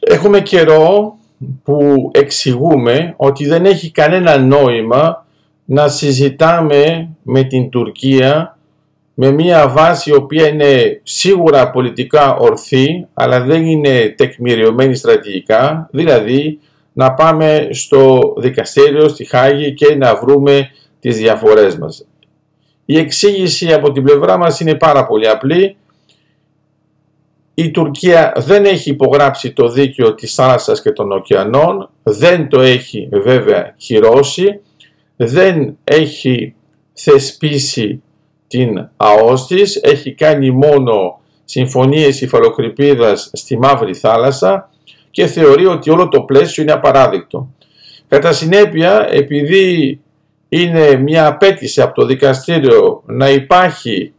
[0.00, 1.16] Έχουμε καιρό
[1.62, 5.26] που εξηγούμε ότι δεν έχει κανένα νόημα
[5.64, 8.58] να συζητάμε με την Τουρκία
[9.14, 16.58] με μια βάση η οποία είναι σίγουρα πολιτικά ορθή αλλά δεν είναι τεκμηριωμένη στρατηγικά, δηλαδή
[16.92, 20.70] να πάμε στο δικαστήριο στη Χάγη και να βρούμε
[21.00, 22.06] τις διαφορές μας.
[22.84, 25.76] Η εξήγηση από την πλευρά μας είναι πάρα πολύ απλή.
[27.54, 33.08] Η Τουρκία δεν έχει υπογράψει το δίκαιο της θάλασσας και των ωκεανών, δεν το έχει
[33.10, 34.60] βέβαια χειρώσει,
[35.16, 36.54] δεν έχει
[36.92, 38.02] θεσπίσει
[38.50, 39.50] την ΑΟΣ
[39.80, 44.70] έχει κάνει μόνο συμφωνίες υφαλοκρηπίδας στη Μαύρη Θάλασσα
[45.10, 47.54] και θεωρεί ότι όλο το πλαίσιο είναι απαράδεκτο.
[48.08, 50.00] Κατά συνέπεια, επειδή
[50.48, 54.12] είναι μια απέτηση από το δικαστήριο να υπάρχει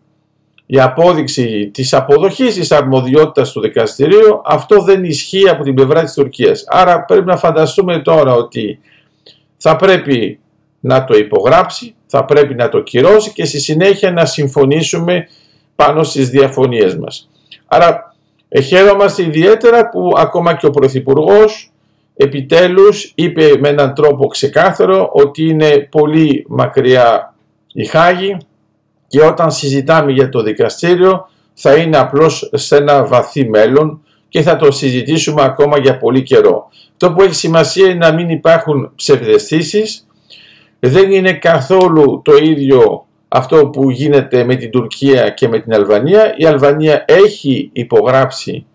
[0.74, 6.14] η απόδειξη της αποδοχής της αρμοδιότητας του δικαστηρίου, αυτό δεν ισχύει από την πλευρά της
[6.14, 6.64] Τουρκίας.
[6.68, 8.80] Άρα πρέπει να φανταστούμε τώρα ότι
[9.58, 10.40] θα πρέπει
[10.80, 15.28] να το υπογράψει, θα πρέπει να το κυρώσει και στη συνέχεια να συμφωνήσουμε
[15.76, 17.30] πάνω στις διαφωνίες μας.
[17.68, 18.16] Άρα
[18.64, 21.72] χαίρομαστε ιδιαίτερα που ακόμα και ο Πρωθυπουργός
[22.16, 27.34] επιτέλους είπε με έναν τρόπο ξεκάθαρο ότι είναι πολύ μακριά
[27.74, 28.38] η Χάγη
[29.12, 34.56] και όταν συζητάμε για το δικαστήριο θα είναι απλώς σε ένα βαθύ μέλλον και θα
[34.56, 36.70] το συζητήσουμε ακόμα για πολύ καιρό.
[36.98, 40.08] Το που έχει σημασία είναι να μην υπάρχουν ψευδεστήσεις,
[40.80, 46.34] δεν είναι καθόλου το ίδιο αυτό που γίνεται με την Τουρκία και με την Αλβανία.
[46.38, 48.66] Η Αλβανία έχει υπογράψει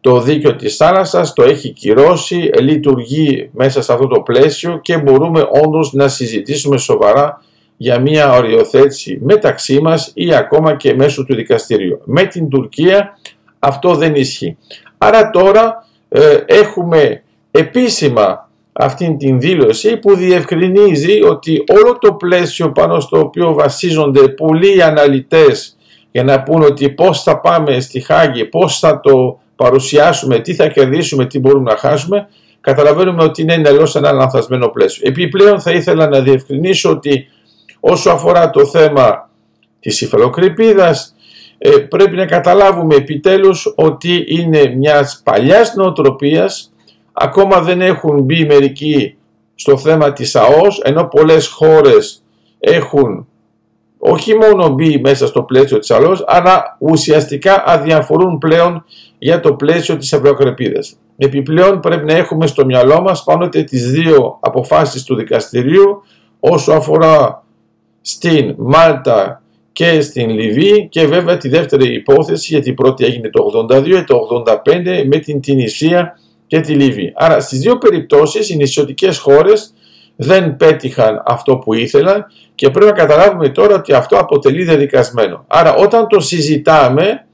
[0.00, 5.48] το δίκαιο της θάλασσας, το έχει κυρώσει, λειτουργεί μέσα σε αυτό το πλαίσιο και μπορούμε
[5.64, 7.40] όντως να συζητήσουμε σοβαρά
[7.76, 12.00] για μια οριοθέτηση μεταξύ μας ή ακόμα και μέσω του δικαστηρίου.
[12.04, 13.18] Με την Τουρκία
[13.58, 14.56] αυτό δεν ισχύει.
[14.98, 23.00] Άρα τώρα ε, έχουμε επίσημα αυτήν την δήλωση που διευκρινίζει ότι όλο το πλαίσιο πάνω
[23.00, 25.76] στο οποίο βασίζονται πολλοί αναλυτές
[26.10, 30.68] για να πούν ότι πώς θα πάμε στη Χάγη, πώς θα το παρουσιάσουμε, τι θα
[30.68, 32.28] κερδίσουμε, τι μπορούμε να χάσουμε,
[32.60, 35.02] καταλαβαίνουμε ότι είναι εντελώ ένα λανθασμένο πλαίσιο.
[35.08, 37.28] Επιπλέον θα ήθελα να διευκρινίσω ότι
[37.90, 39.30] όσο αφορά το θέμα
[39.80, 41.14] της υφαλοκρηπίδας,
[41.58, 46.72] ε, πρέπει να καταλάβουμε επιτέλους ότι είναι μιας παλιάς νοοτροπίας
[47.12, 49.16] ακόμα δεν έχουν μπει μερικοί
[49.54, 52.22] στο θέμα της ΑΟΣ, ενώ πολλές χώρες
[52.58, 53.26] έχουν
[53.98, 58.84] όχι μόνο μπει μέσα στο πλαίσιο της ΑΟΣ, αλλά ουσιαστικά αδιαφορούν πλέον
[59.18, 60.96] για το πλαίσιο της ευρωκρεπίδας.
[61.16, 66.02] Επιπλέον πρέπει να έχουμε στο μυαλό μας πάνω τις δύο αποφάσεις του δικαστηρίου
[66.40, 67.44] όσο αφορά
[68.08, 73.66] στην Μάλτα και στην Λιβύη και βέβαια τη δεύτερη υπόθεση γιατί η πρώτη έγινε το
[73.70, 77.12] 82 και το 85 με την Τινησία και τη Λιβύη.
[77.16, 79.74] Άρα στις δύο περιπτώσεις οι νησιωτικές χώρες
[80.16, 85.44] δεν πέτυχαν αυτό που ήθελαν και πρέπει να καταλάβουμε τώρα ότι αυτό αποτελεί δεδικασμένο.
[85.46, 87.26] Άρα όταν το συζητάμε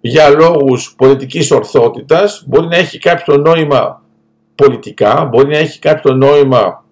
[0.00, 4.02] για λόγους πολιτικής ορθότητας μπορεί να έχει κάποιο νόημα
[4.54, 6.84] πολιτικά, μπορεί να έχει κάποιο νόημα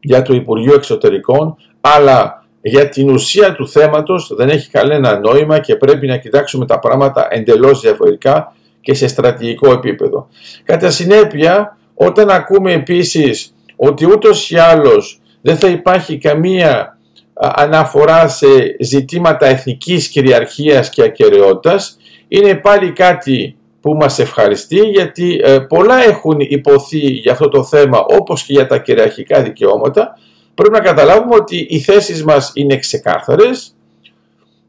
[0.00, 5.76] για το Υπουργείο Εξωτερικών, αλλά για την ουσία του θέματος δεν έχει κανένα νόημα και
[5.76, 10.28] πρέπει να κοιτάξουμε τα πράγματα εντελώς διαφορετικά και σε στρατηγικό επίπεδο.
[10.64, 16.98] Κατά συνέπεια, όταν ακούμε επίσης ότι ούτως ή άλλως δεν θα υπάρχει καμία
[17.34, 18.46] αναφορά σε
[18.80, 21.96] ζητήματα εθνικής κυριαρχίας και ακαιρεότητας,
[22.28, 27.98] είναι πάλι κάτι που μας ευχαριστεί γιατί ε, πολλά έχουν υποθεί για αυτό το θέμα
[27.98, 30.18] όπως και για τα κυριαρχικά δικαιώματα.
[30.54, 33.74] Πρέπει να καταλάβουμε ότι οι θέσεις μας είναι ξεκάθαρες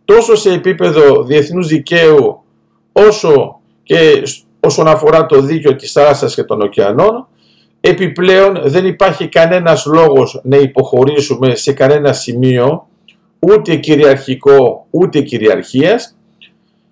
[0.05, 2.43] τόσο σε επίπεδο διεθνούς δικαίου
[2.91, 4.23] όσο και
[4.59, 7.27] όσον αφορά το δίκαιο της θάλασσας και των ωκεανών.
[7.79, 12.87] Επιπλέον δεν υπάρχει κανένας λόγος να υποχωρήσουμε σε κανένα σημείο
[13.39, 16.15] ούτε κυριαρχικό ούτε κυριαρχίας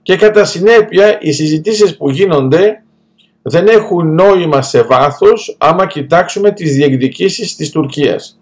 [0.01, 2.83] και κατά συνέπεια οι συζητήσεις που γίνονται
[3.41, 8.40] δεν έχουν νόημα σε βάθος άμα κοιτάξουμε τις διεκδικήσεις της Τουρκίας.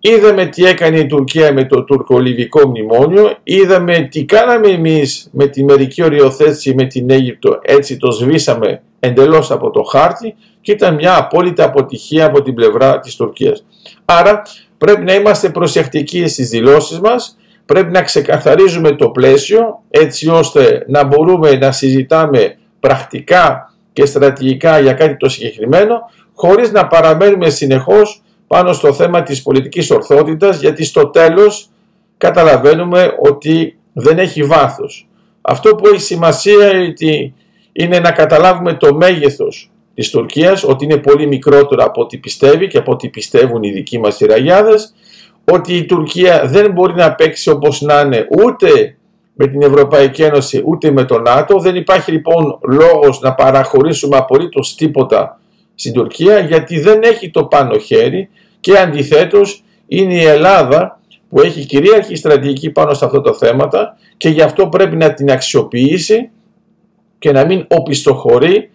[0.00, 5.64] Είδαμε τι έκανε η Τουρκία με το τουρκολιβικό μνημόνιο, είδαμε τι κάναμε εμείς με τη
[5.64, 11.16] μερική οριοθέτηση με την Αίγυπτο, έτσι το σβήσαμε εντελώς από το χάρτη και ήταν μια
[11.16, 13.64] απόλυτη αποτυχία από την πλευρά της Τουρκίας.
[14.04, 14.42] Άρα
[14.78, 17.36] πρέπει να είμαστε προσεκτικοί στις δηλώσεις μας,
[17.66, 24.92] πρέπει να ξεκαθαρίζουμε το πλαίσιο έτσι ώστε να μπορούμε να συζητάμε πρακτικά και στρατηγικά για
[24.92, 31.06] κάτι το συγκεκριμένο χωρίς να παραμένουμε συνεχώς πάνω στο θέμα της πολιτικής ορθότητας γιατί στο
[31.06, 31.68] τέλος
[32.16, 35.08] καταλαβαίνουμε ότι δεν έχει βάθος.
[35.40, 36.94] Αυτό που έχει σημασία
[37.72, 42.78] είναι να καταλάβουμε το μέγεθος της Τουρκίας, ότι είναι πολύ μικρότερο από ό,τι πιστεύει και
[42.78, 44.94] από ό,τι πιστεύουν οι δικοί μας οι ραγιάδες,
[45.44, 48.96] ότι η Τουρκία δεν μπορεί να παίξει όπως να είναι ούτε
[49.34, 51.58] με την Ευρωπαϊκή Ένωση ούτε με το ΝΑΤΟ.
[51.58, 55.39] Δεν υπάρχει λοιπόν λόγος να παραχωρήσουμε απολύτως τίποτα
[55.80, 58.28] στην Τουρκία γιατί δεν έχει το πάνω χέρι
[58.60, 64.28] και αντιθέτως είναι η Ελλάδα που έχει κυρίαρχη στρατηγική πάνω σε αυτά τα θέματα και
[64.28, 66.30] γι' αυτό πρέπει να την αξιοποιήσει
[67.18, 68.70] και να μην οπισθοχωρεί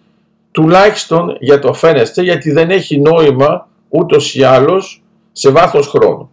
[0.50, 5.02] τουλάχιστον για το φαίνεστε γιατί δεν έχει νόημα ούτως ή άλλως
[5.32, 6.30] σε βάθος χρόνου.